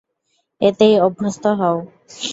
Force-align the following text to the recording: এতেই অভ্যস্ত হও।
এতেই 0.61 0.95
অভ্যস্ত 0.99 1.43
হও। 1.59 1.77